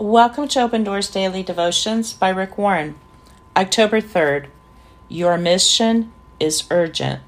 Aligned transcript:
Welcome 0.00 0.48
to 0.48 0.62
Open 0.62 0.82
Doors 0.82 1.10
Daily 1.10 1.42
Devotions 1.42 2.14
by 2.14 2.30
Rick 2.30 2.56
Warren. 2.56 2.94
October 3.54 4.00
3rd. 4.00 4.46
Your 5.10 5.36
mission 5.36 6.10
is 6.40 6.64
urgent. 6.70 7.20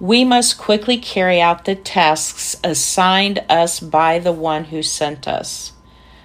We 0.00 0.24
must 0.24 0.58
quickly 0.58 0.98
carry 0.98 1.40
out 1.40 1.64
the 1.64 1.76
tasks 1.76 2.56
assigned 2.64 3.38
us 3.48 3.78
by 3.78 4.18
the 4.18 4.32
one 4.32 4.64
who 4.64 4.82
sent 4.82 5.28
us. 5.28 5.74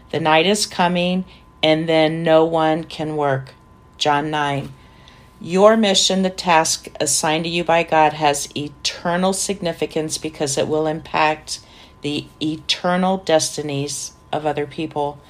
The 0.10 0.20
night 0.20 0.47
is 0.47 0.66
coming, 0.66 1.26
and 1.62 1.88
then 1.88 2.24
no 2.24 2.44
one 2.44 2.84
can 2.84 3.16
work. 3.16 3.54
John 4.00 4.32
9. 4.32 4.74
Your 5.40 5.78
mission, 5.78 6.24
the 6.24 6.32
task 6.32 6.88
assigned 7.00 7.44
to 7.44 7.52
you 7.52 7.64
by 7.64 7.84
God, 7.84 8.14
has 8.14 8.50
eternal 8.58 9.32
significance 9.32 10.18
because 10.18 10.58
it 10.58 10.68
will 10.68 10.88
impact 10.88 11.60
the 12.02 12.26
eternal 12.42 13.18
destinies 13.18 14.14
of 14.34 14.48
other 14.48 14.66
people. 14.66 15.22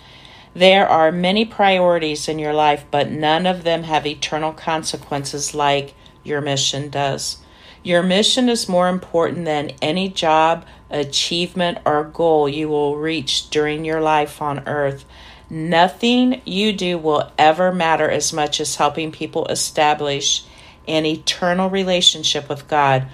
There 0.53 0.87
are 0.87 1.11
many 1.11 1.45
priorities 1.45 2.27
in 2.27 2.37
your 2.37 2.53
life, 2.53 2.85
but 2.91 3.09
none 3.09 3.45
of 3.45 3.63
them 3.63 3.83
have 3.83 4.05
eternal 4.05 4.51
consequences 4.51 5.55
like 5.55 5.93
your 6.23 6.41
mission 6.41 6.89
does. 6.89 7.37
Your 7.83 8.03
mission 8.03 8.49
is 8.49 8.69
more 8.69 8.89
important 8.89 9.45
than 9.45 9.71
any 9.81 10.09
job, 10.09 10.65
achievement, 10.89 11.79
or 11.85 12.03
goal 12.03 12.47
you 12.47 12.69
will 12.69 12.97
reach 12.97 13.49
during 13.49 13.85
your 13.85 14.01
life 14.01 14.41
on 14.41 14.67
earth. 14.67 15.05
Nothing 15.49 16.41
you 16.45 16.73
do 16.73 16.97
will 16.97 17.31
ever 17.37 17.73
matter 17.73 18.09
as 18.09 18.31
much 18.31 18.59
as 18.61 18.75
helping 18.75 19.11
people 19.11 19.47
establish 19.47 20.43
an 20.87 21.05
eternal 21.05 21.69
relationship 21.69 22.49
with 22.49 22.67
God. 22.67 23.07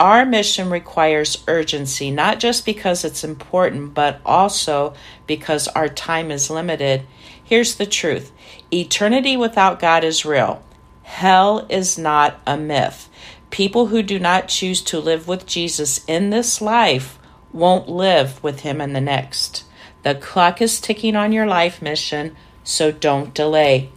Our 0.00 0.24
mission 0.24 0.70
requires 0.70 1.44
urgency, 1.46 2.10
not 2.10 2.40
just 2.40 2.64
because 2.64 3.04
it's 3.04 3.22
important, 3.22 3.92
but 3.92 4.22
also 4.24 4.94
because 5.26 5.68
our 5.68 5.90
time 5.90 6.30
is 6.30 6.48
limited. 6.48 7.02
Here's 7.44 7.74
the 7.74 7.84
truth 7.84 8.32
eternity 8.72 9.36
without 9.36 9.78
God 9.78 10.02
is 10.02 10.24
real. 10.24 10.64
Hell 11.02 11.66
is 11.68 11.98
not 11.98 12.40
a 12.46 12.56
myth. 12.56 13.10
People 13.50 13.88
who 13.88 14.02
do 14.02 14.18
not 14.18 14.48
choose 14.48 14.80
to 14.82 14.98
live 14.98 15.28
with 15.28 15.44
Jesus 15.44 16.02
in 16.06 16.30
this 16.30 16.62
life 16.62 17.18
won't 17.52 17.90
live 17.90 18.42
with 18.42 18.60
him 18.60 18.80
in 18.80 18.94
the 18.94 19.02
next. 19.02 19.64
The 20.02 20.14
clock 20.14 20.62
is 20.62 20.80
ticking 20.80 21.14
on 21.14 21.32
your 21.32 21.46
life 21.46 21.82
mission, 21.82 22.36
so 22.64 22.90
don't 22.90 23.34
delay. 23.34 23.90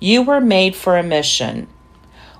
You 0.00 0.22
were 0.22 0.40
made 0.40 0.74
for 0.74 0.96
a 0.96 1.02
mission. 1.02 1.66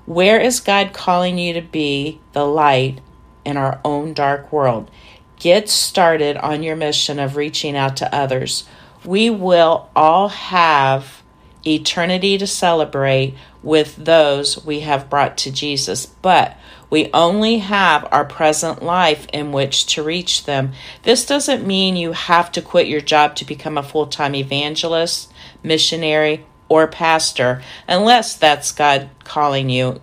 Where 0.07 0.39
is 0.39 0.61
God 0.61 0.93
calling 0.93 1.39
you 1.39 1.55
to 1.55 1.63
be 1.63 2.21
the 2.33 2.45
light 2.45 3.01
in 3.45 3.57
our 3.57 3.81
own 3.85 4.13
dark 4.13 4.53
world? 4.53 4.91
Get 5.39 5.71
started 5.71 6.37
on 6.37 6.63
your 6.63 6.77
mission 6.77 7.19
of 7.19 7.37
reaching 7.37 7.75
out 7.77 7.97
to 7.99 8.15
others. 8.15 8.69
We 9.05 9.31
will 9.31 9.89
all 9.97 10.29
have 10.29 11.23
eternity 11.67 12.37
to 12.37 12.47
celebrate 12.47 13.35
with 13.63 13.97
those 13.97 14.63
we 14.65 14.81
have 14.81 15.09
brought 15.09 15.39
to 15.39 15.51
Jesus, 15.51 16.05
but 16.05 16.57
we 16.91 17.11
only 17.15 17.59
have 17.59 18.07
our 18.13 18.27
present 18.27 18.83
life 18.83 19.27
in 19.33 19.53
which 19.53 19.87
to 19.87 20.03
reach 20.03 20.45
them. 20.45 20.73
This 21.03 21.25
doesn't 21.25 21.67
mean 21.67 21.97
you 21.97 22.13
have 22.13 22.53
to 22.53 22.63
quit 22.63 22.89
your 22.89 23.01
job 23.01 23.37
to 23.37 23.45
become 23.47 23.79
a 23.79 23.83
full 23.83 24.07
time 24.07 24.35
evangelist, 24.35 25.33
missionary, 25.63 26.45
or 26.69 26.87
pastor 26.87 27.63
unless 27.87 28.37
that's 28.37 28.73
God 28.73 29.11
calling 29.25 29.69
you 29.69 30.01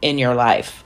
in 0.00 0.18
your 0.18 0.34
life. 0.34 0.84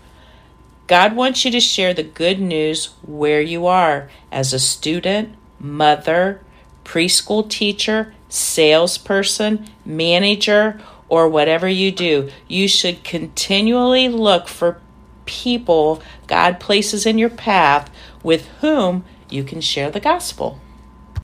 God 0.86 1.16
wants 1.16 1.44
you 1.44 1.50
to 1.52 1.60
share 1.60 1.94
the 1.94 2.02
good 2.02 2.40
news 2.40 2.90
where 3.02 3.40
you 3.40 3.66
are 3.66 4.10
as 4.30 4.52
a 4.52 4.58
student, 4.58 5.34
mother, 5.58 6.40
preschool 6.84 7.48
teacher, 7.48 8.14
salesperson, 8.28 9.66
manager, 9.84 10.80
or 11.08 11.28
whatever 11.28 11.68
you 11.68 11.92
do. 11.92 12.30
You 12.48 12.68
should 12.68 13.04
continually 13.04 14.08
look 14.08 14.48
for 14.48 14.80
people 15.24 16.02
God 16.26 16.58
places 16.58 17.06
in 17.06 17.18
your 17.18 17.30
path 17.30 17.90
with 18.22 18.48
whom 18.60 19.04
you 19.30 19.44
can 19.44 19.60
share 19.60 19.90
the 19.90 20.00
gospel. 20.00 20.60